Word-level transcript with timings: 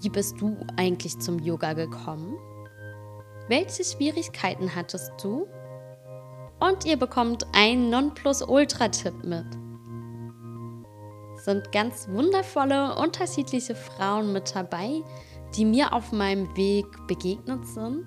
wie 0.00 0.08
bist 0.08 0.40
du 0.40 0.56
eigentlich 0.76 1.18
zum 1.18 1.38
Yoga 1.38 1.72
gekommen? 1.74 2.36
Welche 3.48 3.84
Schwierigkeiten 3.84 4.74
hattest 4.74 5.12
du? 5.22 5.46
Und 6.60 6.84
ihr 6.84 6.96
bekommt 6.96 7.44
einen 7.52 7.90
Nonplusultra-Tipp 7.90 9.24
mit. 9.24 9.46
Sind 11.40 11.72
ganz 11.72 12.08
wundervolle, 12.08 12.96
unterschiedliche 12.96 13.74
Frauen 13.74 14.32
mit 14.32 14.54
dabei, 14.54 15.02
die 15.56 15.64
mir 15.64 15.92
auf 15.92 16.12
meinem 16.12 16.56
Weg 16.56 16.86
begegnet 17.08 17.66
sind. 17.66 18.06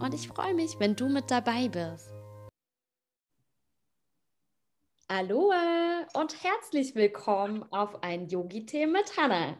Und 0.00 0.14
ich 0.14 0.28
freue 0.28 0.54
mich, 0.54 0.78
wenn 0.78 0.96
du 0.96 1.08
mit 1.08 1.30
dabei 1.30 1.68
bist. 1.68 2.10
Aloha 5.08 6.06
und 6.14 6.42
herzlich 6.42 6.94
willkommen 6.94 7.64
auf 7.70 8.02
ein 8.02 8.28
Yogi-Tee 8.28 8.86
mit 8.86 9.16
Hannah. 9.16 9.56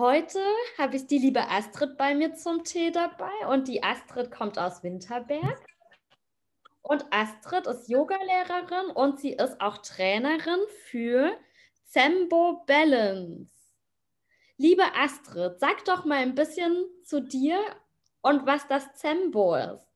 Heute 0.00 0.40
habe 0.78 0.96
ich 0.96 1.08
die 1.08 1.18
liebe 1.18 1.46
Astrid 1.50 1.98
bei 1.98 2.14
mir 2.14 2.34
zum 2.34 2.64
Tee 2.64 2.90
dabei 2.90 3.46
und 3.50 3.68
die 3.68 3.82
Astrid 3.82 4.30
kommt 4.30 4.58
aus 4.58 4.82
Winterberg. 4.82 5.62
Und 6.80 7.04
Astrid 7.10 7.66
ist 7.66 7.86
Yogalehrerin 7.86 8.92
und 8.94 9.20
sie 9.20 9.34
ist 9.34 9.60
auch 9.60 9.76
Trainerin 9.76 10.60
für 10.86 11.36
Zembo 11.84 12.64
Balance. 12.66 13.52
Liebe 14.56 14.84
Astrid, 14.96 15.60
sag 15.60 15.84
doch 15.84 16.06
mal 16.06 16.22
ein 16.22 16.34
bisschen 16.34 16.86
zu 17.04 17.20
dir 17.20 17.60
und 18.22 18.46
was 18.46 18.66
das 18.68 18.94
Zembo 18.94 19.54
ist. 19.54 19.86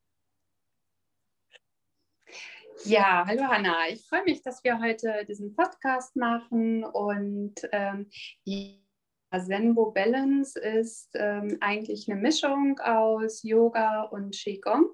Ja, 2.84 3.24
hallo 3.26 3.44
Hanna. 3.44 3.88
Ich 3.88 4.06
freue 4.06 4.24
mich, 4.24 4.42
dass 4.42 4.62
wir 4.64 4.78
heute 4.80 5.24
diesen 5.26 5.56
Podcast 5.56 6.14
machen 6.14 6.84
und 6.84 7.54
ähm, 7.72 8.10
Zenbo 9.40 9.90
Balance 9.92 10.58
ist 10.58 11.10
ähm, 11.14 11.58
eigentlich 11.60 12.10
eine 12.10 12.20
Mischung 12.20 12.78
aus 12.80 13.42
Yoga 13.42 14.02
und 14.02 14.34
Qigong. 14.34 14.86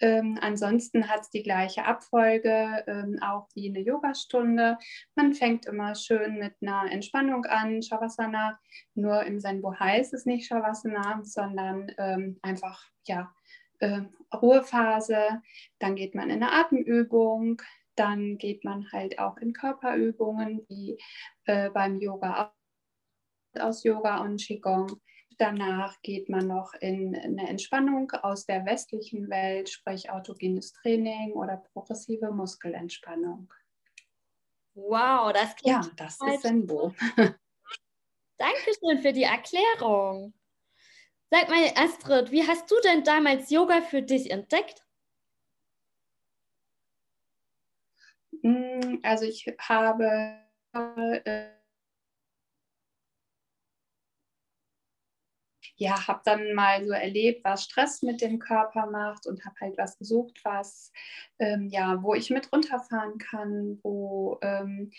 Ähm, 0.00 0.38
ansonsten 0.40 1.08
hat 1.08 1.22
es 1.22 1.30
die 1.30 1.42
gleiche 1.42 1.84
Abfolge, 1.84 2.84
ähm, 2.86 3.18
auch 3.20 3.48
wie 3.54 3.68
eine 3.68 3.80
Yogastunde. 3.80 4.78
Man 5.16 5.34
fängt 5.34 5.66
immer 5.66 5.94
schön 5.94 6.38
mit 6.38 6.54
einer 6.62 6.90
Entspannung 6.90 7.44
an, 7.46 7.82
Shavasana. 7.82 8.58
Nur 8.94 9.24
im 9.24 9.40
Zenbo 9.40 9.74
heißt 9.74 10.14
es 10.14 10.24
nicht 10.24 10.46
Shavasana, 10.46 11.20
sondern 11.24 11.92
ähm, 11.98 12.38
einfach 12.42 12.84
ja, 13.06 13.34
äh, 13.80 14.02
Ruhephase. 14.32 15.42
Dann 15.80 15.96
geht 15.96 16.14
man 16.14 16.30
in 16.30 16.42
eine 16.42 16.52
Atemübung. 16.52 17.60
Dann 17.96 18.38
geht 18.38 18.62
man 18.62 18.86
halt 18.92 19.18
auch 19.18 19.36
in 19.38 19.52
Körperübungen, 19.52 20.64
wie 20.68 20.96
äh, 21.46 21.70
beim 21.70 21.98
Yoga 21.98 22.44
auch 22.44 22.57
aus 23.60 23.84
Yoga 23.84 24.18
und 24.22 24.40
Qigong. 24.40 25.00
Danach 25.38 26.00
geht 26.02 26.28
man 26.28 26.48
noch 26.48 26.74
in 26.74 27.14
eine 27.14 27.48
Entspannung 27.48 28.10
aus 28.10 28.44
der 28.44 28.66
westlichen 28.66 29.30
Welt, 29.30 29.68
sprich 29.68 30.10
autogenes 30.10 30.72
Training 30.72 31.32
oder 31.32 31.62
progressive 31.72 32.32
Muskelentspannung. 32.32 33.52
Wow, 34.74 35.32
das 35.32 35.54
klingt 35.56 35.84
Ja, 35.84 35.90
das 35.96 36.18
ist 36.20 36.42
Senbo. 36.42 36.92
Dankeschön 38.38 39.00
für 39.00 39.12
die 39.12 39.24
Erklärung. 39.24 40.32
Sag 41.30 41.48
mal, 41.48 41.70
Astrid, 41.76 42.30
wie 42.30 42.46
hast 42.46 42.70
du 42.70 42.76
denn 42.82 43.04
damals 43.04 43.50
Yoga 43.50 43.82
für 43.82 44.02
dich 44.02 44.30
entdeckt? 44.30 44.84
Hm, 48.42 49.00
also 49.02 49.24
ich 49.24 49.46
habe 49.58 50.40
ja, 55.78 56.08
habe 56.08 56.20
dann 56.24 56.54
mal 56.54 56.84
so 56.84 56.92
erlebt, 56.92 57.44
was 57.44 57.64
Stress 57.64 58.02
mit 58.02 58.20
dem 58.20 58.40
Körper 58.40 58.86
macht 58.90 59.26
und 59.28 59.44
habe 59.44 59.54
halt 59.60 59.78
was 59.78 59.96
gesucht, 59.96 60.40
was, 60.42 60.92
ähm, 61.38 61.68
ja, 61.68 62.02
wo 62.02 62.14
ich 62.14 62.30
mit 62.30 62.52
runterfahren 62.52 63.18
kann, 63.18 63.78
wo 63.84 64.38
ähm, 64.42 64.90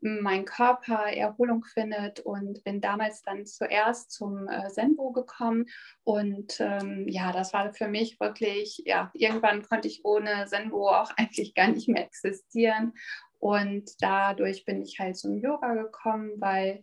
mein 0.00 0.44
Körper 0.44 1.12
Erholung 1.12 1.64
findet 1.64 2.20
und 2.20 2.62
bin 2.62 2.80
damals 2.80 3.22
dann 3.22 3.46
zuerst 3.46 4.12
zum 4.12 4.46
äh, 4.46 4.70
Senbo 4.70 5.10
gekommen 5.10 5.66
und 6.04 6.60
ähm, 6.60 7.08
ja, 7.08 7.32
das 7.32 7.52
war 7.52 7.74
für 7.74 7.88
mich 7.88 8.20
wirklich, 8.20 8.82
ja, 8.86 9.10
irgendwann 9.14 9.62
konnte 9.62 9.88
ich 9.88 10.04
ohne 10.04 10.46
Senbo 10.46 10.88
auch 10.88 11.10
eigentlich 11.16 11.54
gar 11.54 11.68
nicht 11.68 11.88
mehr 11.88 12.04
existieren 12.04 12.92
und 13.40 13.90
dadurch 14.00 14.64
bin 14.64 14.82
ich 14.82 15.00
halt 15.00 15.16
zum 15.16 15.38
Yoga 15.38 15.74
gekommen, 15.74 16.32
weil 16.38 16.80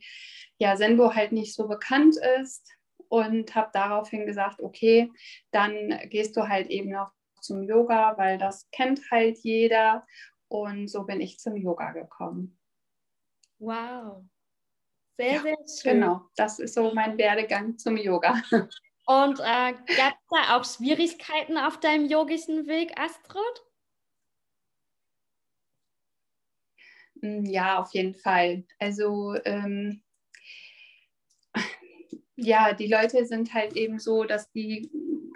ja 0.57 0.75
Senbo 0.75 1.13
halt 1.13 1.31
nicht 1.31 1.53
so 1.53 1.69
bekannt 1.69 2.17
ist 2.41 2.74
und 3.15 3.55
habe 3.55 3.69
daraufhin 3.71 4.25
gesagt, 4.25 4.61
okay, 4.61 5.09
dann 5.51 5.97
gehst 6.09 6.35
du 6.35 6.49
halt 6.49 6.67
eben 6.69 6.89
noch 6.89 7.11
zum 7.39 7.63
Yoga, 7.63 8.17
weil 8.17 8.37
das 8.37 8.69
kennt 8.71 8.99
halt 9.09 9.37
jeder. 9.37 10.05
Und 10.49 10.89
so 10.89 11.03
bin 11.03 11.21
ich 11.21 11.39
zum 11.39 11.55
Yoga 11.55 11.91
gekommen. 11.93 12.59
Wow. 13.59 14.25
Sehr, 15.17 15.33
ja, 15.33 15.41
sehr 15.41 15.55
schön. 15.81 15.93
Genau, 15.93 16.21
das 16.35 16.59
ist 16.59 16.73
so 16.73 16.93
mein 16.93 17.17
Werdegang 17.17 17.77
zum 17.77 17.95
Yoga. 17.95 18.41
Und 19.07 19.39
äh, 19.39 19.73
gab 19.73 20.13
es 20.13 20.27
da 20.29 20.57
auch 20.57 20.65
Schwierigkeiten 20.65 21.57
auf 21.57 21.79
deinem 21.79 22.09
yogischen 22.09 22.67
Weg, 22.67 22.99
Astrid? 22.99 23.63
Mm, 27.21 27.45
ja, 27.45 27.79
auf 27.79 27.93
jeden 27.93 28.15
Fall. 28.15 28.65
Also 28.79 29.35
ähm, 29.45 30.03
ja, 32.35 32.73
die 32.73 32.87
Leute 32.87 33.25
sind 33.25 33.53
halt 33.53 33.75
eben 33.75 33.99
so, 33.99 34.23
dass 34.23 34.51
die 34.51 34.89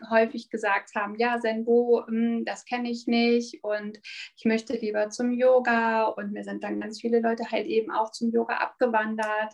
häufig 0.10 0.50
gesagt 0.50 0.96
haben, 0.96 1.16
ja, 1.16 1.40
Zenbo, 1.40 2.04
hm, 2.08 2.46
das 2.46 2.66
kenne 2.66 2.90
ich 2.90 3.08
nicht 3.08 3.64
und 3.64 4.00
ich 4.38 4.46
möchte 4.46 4.74
lieber 4.74 5.10
zum 5.10 5.32
Yoga 5.32 6.06
und 6.06 6.32
mir 6.32 6.44
sind 6.44 6.64
dann 6.64 6.80
ganz 6.80 7.02
viele 7.02 7.20
Leute 7.20 7.52
halt 7.52 7.68
eben 7.68 7.92
auch 7.92 8.12
zum 8.12 8.32
Yoga 8.32 8.56
abgewandert. 8.58 9.54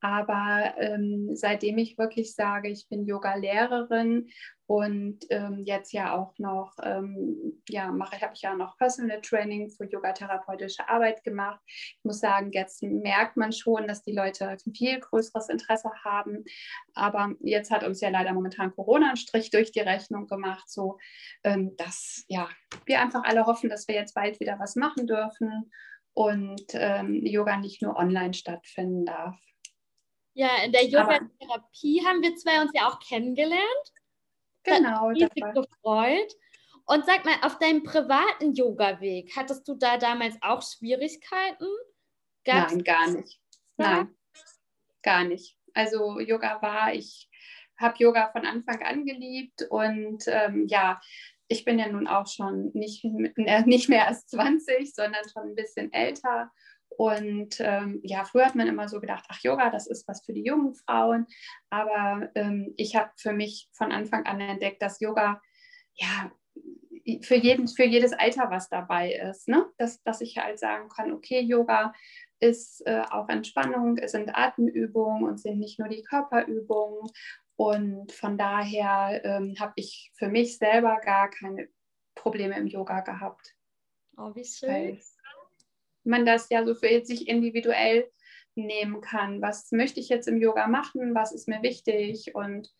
Aber 0.00 0.74
ähm, 0.78 1.30
seitdem 1.34 1.78
ich 1.78 1.98
wirklich 1.98 2.34
sage, 2.34 2.68
ich 2.68 2.88
bin 2.88 3.04
Yoga-Lehrerin 3.04 4.28
und 4.70 5.18
ähm, 5.30 5.64
jetzt 5.66 5.92
ja 5.92 6.16
auch 6.16 6.38
noch, 6.38 6.76
ähm, 6.84 7.60
ja, 7.68 7.90
mache 7.90 8.20
habe 8.20 8.34
ich 8.36 8.42
ja 8.42 8.54
noch 8.54 8.78
Personal 8.78 9.20
Training 9.20 9.68
für 9.68 9.84
yogatherapeutische 9.84 10.88
Arbeit 10.88 11.24
gemacht. 11.24 11.58
Ich 11.66 12.04
muss 12.04 12.20
sagen, 12.20 12.52
jetzt 12.52 12.80
merkt 12.84 13.36
man 13.36 13.50
schon, 13.50 13.88
dass 13.88 14.04
die 14.04 14.12
Leute 14.12 14.56
viel 14.72 15.00
größeres 15.00 15.48
Interesse 15.48 15.90
haben. 16.04 16.44
Aber 16.94 17.34
jetzt 17.40 17.72
hat 17.72 17.82
uns 17.82 18.00
ja 18.00 18.10
leider 18.10 18.32
momentan 18.32 18.72
Corona 18.72 19.08
einen 19.08 19.16
Strich 19.16 19.50
durch 19.50 19.72
die 19.72 19.80
Rechnung 19.80 20.28
gemacht, 20.28 20.70
so 20.70 20.98
ähm, 21.42 21.74
dass 21.76 22.24
ja, 22.28 22.48
wir 22.86 23.00
einfach 23.00 23.24
alle 23.24 23.46
hoffen, 23.46 23.70
dass 23.70 23.88
wir 23.88 23.96
jetzt 23.96 24.14
bald 24.14 24.38
wieder 24.38 24.56
was 24.60 24.76
machen 24.76 25.08
dürfen 25.08 25.72
und 26.14 26.62
ähm, 26.74 27.26
Yoga 27.26 27.56
nicht 27.56 27.82
nur 27.82 27.96
online 27.96 28.34
stattfinden 28.34 29.04
darf. 29.04 29.34
Ja, 30.34 30.62
in 30.64 30.70
der 30.70 30.86
Yoga-Therapie 30.86 32.04
haben 32.06 32.22
wir 32.22 32.36
zwei 32.36 32.62
uns 32.62 32.70
ja 32.72 32.86
auch 32.86 33.00
kennengelernt. 33.00 33.92
Genau. 34.64 35.12
Das 35.12 35.22
hat 35.24 35.34
mich 35.34 35.54
gefreut. 35.54 36.32
Und 36.86 37.06
sag 37.06 37.24
mal, 37.24 37.36
auf 37.42 37.58
deinem 37.58 37.84
privaten 37.84 38.52
Yoga-Weg, 38.52 39.36
hattest 39.36 39.66
du 39.68 39.74
da 39.74 39.96
damals 39.96 40.36
auch 40.40 40.62
Schwierigkeiten? 40.62 41.68
Gab's 42.44 42.72
Nein, 42.72 42.84
gar 42.84 43.10
nicht. 43.10 43.40
Nein, 43.76 44.16
gar 45.02 45.24
nicht. 45.24 45.56
Also 45.72 46.18
Yoga 46.18 46.60
war, 46.62 46.92
ich 46.92 47.28
habe 47.78 47.94
Yoga 47.98 48.30
von 48.32 48.44
Anfang 48.44 48.82
an 48.82 49.06
geliebt 49.06 49.66
und 49.70 50.24
ähm, 50.26 50.66
ja, 50.66 51.00
ich 51.48 51.64
bin 51.64 51.78
ja 51.78 51.88
nun 51.88 52.06
auch 52.06 52.26
schon 52.26 52.70
nicht, 52.74 53.04
nicht 53.04 53.88
mehr 53.88 54.08
als 54.08 54.26
20, 54.26 54.94
sondern 54.94 55.22
schon 55.32 55.50
ein 55.50 55.54
bisschen 55.54 55.92
älter 55.92 56.50
und 57.00 57.56
ähm, 57.60 57.98
ja, 58.02 58.24
früher 58.24 58.44
hat 58.44 58.56
man 58.56 58.68
immer 58.68 58.86
so 58.86 59.00
gedacht, 59.00 59.24
ach 59.28 59.40
Yoga, 59.42 59.70
das 59.70 59.86
ist 59.86 60.06
was 60.06 60.22
für 60.22 60.34
die 60.34 60.44
jungen 60.44 60.74
Frauen. 60.74 61.26
Aber 61.70 62.28
ähm, 62.34 62.74
ich 62.76 62.94
habe 62.94 63.10
für 63.16 63.32
mich 63.32 63.70
von 63.72 63.90
Anfang 63.90 64.26
an 64.26 64.38
entdeckt, 64.38 64.82
dass 64.82 65.00
Yoga 65.00 65.40
ja 65.94 66.30
für, 67.22 67.36
jeden, 67.36 67.68
für 67.68 67.84
jedes 67.84 68.12
Alter 68.12 68.50
was 68.50 68.68
dabei 68.68 69.14
ist. 69.14 69.48
Ne? 69.48 69.64
Dass, 69.78 70.02
dass 70.02 70.20
ich 70.20 70.36
halt 70.36 70.58
sagen 70.58 70.90
kann, 70.90 71.10
okay, 71.10 71.40
Yoga 71.40 71.94
ist 72.38 72.86
äh, 72.86 73.00
auch 73.10 73.30
Entspannung, 73.30 73.96
es 73.96 74.12
sind 74.12 74.36
Atemübungen 74.36 75.24
und 75.24 75.40
sind 75.40 75.58
nicht 75.58 75.78
nur 75.78 75.88
die 75.88 76.02
Körperübungen. 76.02 77.10
Und 77.56 78.12
von 78.12 78.36
daher 78.36 79.24
ähm, 79.24 79.54
habe 79.58 79.72
ich 79.76 80.12
für 80.18 80.28
mich 80.28 80.58
selber 80.58 81.00
gar 81.02 81.30
keine 81.30 81.70
Probleme 82.14 82.58
im 82.58 82.66
Yoga 82.66 83.00
gehabt. 83.00 83.56
Oh, 84.18 84.34
wie 84.34 84.44
schön. 84.44 84.68
Weil 84.68 85.00
man 86.04 86.26
das 86.26 86.48
ja 86.50 86.64
so 86.64 86.74
für 86.74 87.04
sich 87.04 87.28
individuell 87.28 88.10
nehmen 88.54 89.00
kann. 89.00 89.42
Was 89.42 89.70
möchte 89.72 90.00
ich 90.00 90.08
jetzt 90.08 90.28
im 90.28 90.40
Yoga 90.40 90.66
machen? 90.66 91.14
Was 91.14 91.32
ist 91.32 91.48
mir 91.48 91.62
wichtig? 91.62 92.34
Und 92.34 92.70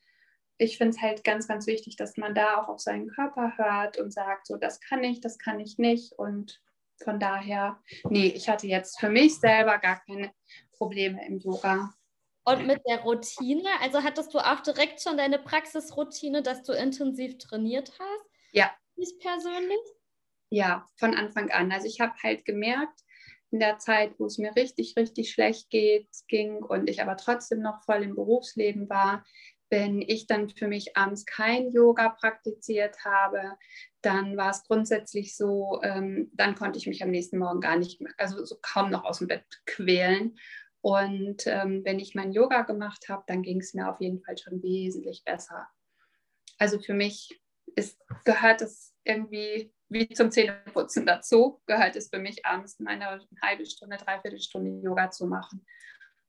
ich 0.58 0.78
finde 0.78 0.96
es 0.96 1.02
halt 1.02 1.24
ganz, 1.24 1.48
ganz 1.48 1.66
wichtig, 1.66 1.96
dass 1.96 2.16
man 2.16 2.34
da 2.34 2.60
auch 2.60 2.68
auf 2.68 2.80
seinen 2.80 3.08
Körper 3.08 3.56
hört 3.56 3.98
und 3.98 4.12
sagt, 4.12 4.46
so, 4.46 4.56
das 4.56 4.80
kann 4.80 5.02
ich, 5.02 5.20
das 5.20 5.38
kann 5.38 5.60
ich 5.60 5.78
nicht. 5.78 6.12
Und 6.12 6.60
von 7.02 7.18
daher, 7.18 7.80
nee, 8.08 8.28
ich 8.28 8.48
hatte 8.48 8.66
jetzt 8.66 9.00
für 9.00 9.08
mich 9.08 9.38
selber 9.40 9.78
gar 9.78 10.02
keine 10.04 10.32
Probleme 10.72 11.26
im 11.26 11.38
Yoga. 11.38 11.94
Und 12.44 12.66
mit 12.66 12.80
der 12.88 13.00
Routine, 13.00 13.68
also 13.80 14.02
hattest 14.02 14.34
du 14.34 14.38
auch 14.38 14.60
direkt 14.60 15.00
schon 15.00 15.16
deine 15.16 15.38
Praxisroutine, 15.38 16.42
dass 16.42 16.62
du 16.62 16.72
intensiv 16.72 17.38
trainiert 17.38 17.92
hast? 17.98 18.24
Ja. 18.52 18.70
Ich 18.96 19.18
persönlich? 19.18 19.80
Ja, 20.50 20.86
von 20.96 21.14
Anfang 21.14 21.50
an. 21.50 21.70
Also 21.70 21.86
ich 21.86 22.00
habe 22.00 22.14
halt 22.22 22.44
gemerkt, 22.44 23.00
in 23.50 23.60
der 23.60 23.78
Zeit, 23.78 24.18
wo 24.18 24.26
es 24.26 24.38
mir 24.38 24.54
richtig, 24.54 24.94
richtig 24.96 25.30
schlecht 25.30 25.70
geht, 25.70 26.08
ging 26.28 26.62
und 26.62 26.88
ich 26.88 27.02
aber 27.02 27.16
trotzdem 27.16 27.60
noch 27.60 27.82
voll 27.84 28.02
im 28.02 28.14
Berufsleben 28.14 28.88
war, 28.88 29.24
wenn 29.70 30.02
ich 30.02 30.26
dann 30.26 30.50
für 30.50 30.66
mich 30.66 30.96
abends 30.96 31.24
kein 31.24 31.70
Yoga 31.70 32.08
praktiziert 32.08 33.04
habe, 33.04 33.56
dann 34.02 34.36
war 34.36 34.50
es 34.50 34.64
grundsätzlich 34.64 35.36
so, 35.36 35.80
ähm, 35.82 36.30
dann 36.34 36.56
konnte 36.56 36.78
ich 36.78 36.86
mich 36.86 37.02
am 37.02 37.10
nächsten 37.10 37.38
Morgen 37.38 37.60
gar 37.60 37.76
nicht 37.76 38.00
mehr, 38.00 38.12
also 38.18 38.44
so 38.44 38.56
kaum 38.60 38.90
noch 38.90 39.04
aus 39.04 39.18
dem 39.18 39.28
Bett 39.28 39.44
quälen. 39.66 40.36
Und 40.80 41.46
ähm, 41.46 41.82
wenn 41.84 42.00
ich 42.00 42.14
mein 42.14 42.32
Yoga 42.32 42.62
gemacht 42.62 43.08
habe, 43.08 43.22
dann 43.26 43.42
ging 43.42 43.60
es 43.60 43.74
mir 43.74 43.88
auf 43.88 44.00
jeden 44.00 44.22
Fall 44.22 44.36
schon 44.38 44.62
wesentlich 44.62 45.22
besser. 45.24 45.68
Also 46.58 46.80
für 46.80 46.94
mich 46.94 47.40
ist, 47.76 48.00
gehört 48.24 48.62
es 48.62 48.92
irgendwie 49.04 49.72
wie 49.90 50.08
zum 50.08 50.30
Zähneputzen 50.30 51.04
dazu, 51.04 51.60
gehört 51.66 51.96
es 51.96 52.08
für 52.08 52.18
mich 52.18 52.46
abends 52.46 52.78
eine 52.84 53.20
halbe 53.42 53.66
Stunde, 53.66 53.96
dreiviertel 53.96 54.40
Stunde 54.40 54.70
Yoga 54.82 55.10
zu 55.10 55.26
machen. 55.26 55.66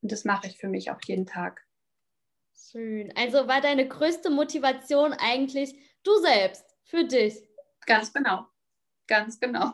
Und 0.02 0.12
das 0.12 0.26
mache 0.26 0.48
ich 0.48 0.58
für 0.58 0.68
mich 0.68 0.90
auch 0.92 1.00
jeden 1.06 1.28
Tag. 1.28 1.62
Schön. 2.70 3.14
Also 3.16 3.48
war 3.48 3.62
deine 3.62 3.88
größte 3.88 4.30
Motivation 4.30 5.14
eigentlich 5.14 5.76
du 6.04 6.12
selbst, 6.20 6.66
für 6.86 7.06
dich? 7.06 7.36
Ganz 7.86 8.12
genau. 8.12 8.48
Ganz 9.08 9.40
genau. 9.40 9.74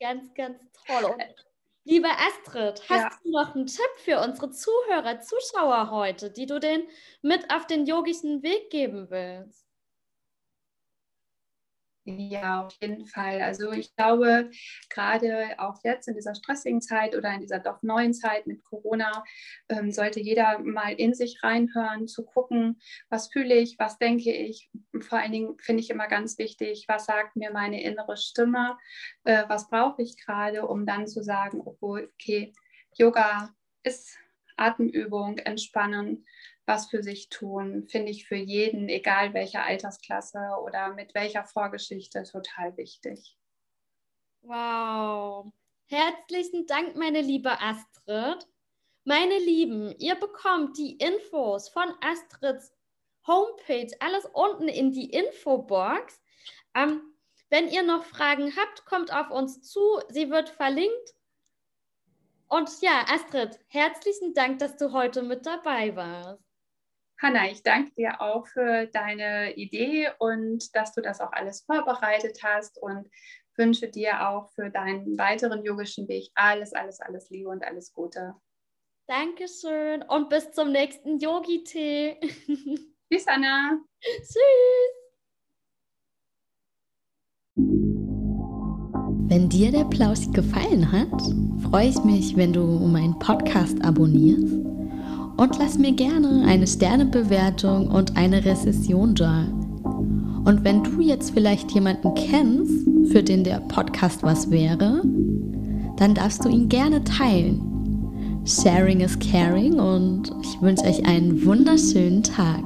Ganz, 0.00 0.32
ganz 0.34 0.58
toll. 0.86 1.04
Und 1.04 1.22
liebe 1.84 2.08
Astrid, 2.08 2.88
hast 2.88 3.02
ja. 3.02 3.10
du 3.22 3.30
noch 3.30 3.54
einen 3.54 3.66
Tipp 3.66 3.90
für 3.98 4.20
unsere 4.20 4.50
Zuhörer, 4.50 5.20
Zuschauer 5.20 5.90
heute, 5.90 6.30
die 6.30 6.46
du 6.46 6.58
denn 6.58 6.88
mit 7.20 7.50
auf 7.52 7.66
den 7.66 7.84
yogischen 7.86 8.42
Weg 8.42 8.70
geben 8.70 9.10
willst? 9.10 9.69
Ja, 12.06 12.64
auf 12.66 12.74
jeden 12.80 13.06
Fall. 13.06 13.42
Also 13.42 13.72
ich 13.72 13.94
glaube, 13.94 14.50
gerade 14.88 15.54
auch 15.58 15.76
jetzt 15.84 16.08
in 16.08 16.14
dieser 16.14 16.34
stressigen 16.34 16.80
Zeit 16.80 17.14
oder 17.14 17.32
in 17.34 17.40
dieser 17.42 17.58
doch 17.58 17.82
neuen 17.82 18.14
Zeit 18.14 18.46
mit 18.46 18.64
Corona, 18.64 19.22
ähm, 19.68 19.92
sollte 19.92 20.18
jeder 20.18 20.58
mal 20.60 20.94
in 20.94 21.12
sich 21.12 21.42
reinhören, 21.42 22.08
zu 22.08 22.24
gucken, 22.24 22.80
was 23.10 23.28
fühle 23.30 23.54
ich, 23.54 23.78
was 23.78 23.98
denke 23.98 24.32
ich. 24.32 24.70
Vor 25.00 25.18
allen 25.18 25.32
Dingen 25.32 25.58
finde 25.60 25.82
ich 25.82 25.90
immer 25.90 26.08
ganz 26.08 26.38
wichtig, 26.38 26.86
was 26.88 27.04
sagt 27.04 27.36
mir 27.36 27.52
meine 27.52 27.82
innere 27.82 28.16
Stimme, 28.16 28.78
äh, 29.24 29.44
was 29.48 29.68
brauche 29.68 30.00
ich 30.02 30.16
gerade, 30.16 30.66
um 30.66 30.86
dann 30.86 31.06
zu 31.06 31.22
sagen, 31.22 31.60
okay, 31.80 32.54
Yoga 32.94 33.54
ist 33.82 34.16
Atemübung, 34.56 35.36
Entspannen 35.38 36.24
was 36.70 36.88
für 36.88 37.02
sich 37.02 37.28
tun, 37.30 37.88
finde 37.88 38.12
ich 38.12 38.28
für 38.28 38.36
jeden, 38.36 38.88
egal 38.88 39.34
welcher 39.34 39.64
Altersklasse 39.64 40.38
oder 40.62 40.94
mit 40.94 41.14
welcher 41.16 41.44
Vorgeschichte, 41.44 42.22
total 42.22 42.76
wichtig. 42.76 43.36
Wow. 44.42 45.52
Herzlichen 45.86 46.66
Dank, 46.66 46.94
meine 46.94 47.22
liebe 47.22 47.60
Astrid. 47.60 48.46
Meine 49.02 49.38
Lieben, 49.38 49.92
ihr 49.98 50.14
bekommt 50.14 50.78
die 50.78 50.92
Infos 50.92 51.68
von 51.70 51.92
Astrids 52.00 52.72
Homepage, 53.26 53.90
alles 53.98 54.24
unten 54.32 54.68
in 54.68 54.92
die 54.92 55.10
Infobox. 55.10 56.20
Ähm, 56.76 57.02
wenn 57.48 57.68
ihr 57.68 57.82
noch 57.82 58.04
Fragen 58.04 58.54
habt, 58.56 58.84
kommt 58.84 59.12
auf 59.12 59.30
uns 59.30 59.60
zu. 59.62 59.80
Sie 60.08 60.30
wird 60.30 60.48
verlinkt. 60.50 61.14
Und 62.46 62.70
ja, 62.80 63.04
Astrid, 63.08 63.58
herzlichen 63.66 64.34
Dank, 64.34 64.60
dass 64.60 64.76
du 64.76 64.92
heute 64.92 65.22
mit 65.22 65.46
dabei 65.46 65.96
warst. 65.96 66.49
Hanna, 67.22 67.50
ich 67.50 67.62
danke 67.62 67.92
dir 67.92 68.20
auch 68.22 68.46
für 68.46 68.86
deine 68.86 69.54
Idee 69.54 70.08
und 70.18 70.74
dass 70.74 70.94
du 70.94 71.02
das 71.02 71.20
auch 71.20 71.32
alles 71.32 71.60
vorbereitet 71.62 72.38
hast 72.42 72.80
und 72.80 73.10
wünsche 73.56 73.88
dir 73.88 74.26
auch 74.28 74.48
für 74.52 74.70
deinen 74.70 75.18
weiteren 75.18 75.62
yogischen 75.62 76.08
Weg 76.08 76.30
alles, 76.34 76.72
alles, 76.72 76.98
alles 77.00 77.28
Liebe 77.28 77.50
und 77.50 77.62
alles 77.62 77.92
Gute. 77.92 78.34
Dankeschön 79.06 80.02
und 80.02 80.30
bis 80.30 80.50
zum 80.52 80.72
nächsten 80.72 81.18
Yogi-Tee. 81.18 82.20
Tschüss, 83.12 83.26
Anna. 83.26 83.78
Tschüss. 84.00 84.38
Wenn 89.28 89.48
dir 89.48 89.70
der 89.70 89.84
Plausch 89.84 90.30
gefallen 90.32 90.90
hat, 90.90 91.20
freue 91.70 91.88
ich 91.88 92.02
mich, 92.02 92.36
wenn 92.36 92.52
du 92.52 92.62
meinen 92.62 93.18
Podcast 93.18 93.84
abonnierst 93.84 94.69
und 95.40 95.58
lass 95.58 95.78
mir 95.78 95.92
gerne 95.92 96.44
eine 96.46 96.66
Sternebewertung 96.66 97.88
und 97.88 98.14
eine 98.14 98.44
Rezession 98.44 99.14
da. 99.14 99.46
Und 100.44 100.64
wenn 100.64 100.84
du 100.84 101.00
jetzt 101.00 101.30
vielleicht 101.30 101.70
jemanden 101.72 102.12
kennst, 102.12 102.86
für 103.10 103.22
den 103.22 103.42
der 103.42 103.60
Podcast 103.60 104.22
was 104.22 104.50
wäre, 104.50 105.00
dann 105.96 106.14
darfst 106.14 106.44
du 106.44 106.50
ihn 106.50 106.68
gerne 106.68 107.02
teilen. 107.04 108.42
Sharing 108.44 109.00
is 109.00 109.18
caring 109.18 109.80
und 109.80 110.30
ich 110.42 110.60
wünsche 110.60 110.84
euch 110.84 111.06
einen 111.06 111.42
wunderschönen 111.42 112.22
Tag. 112.22 112.62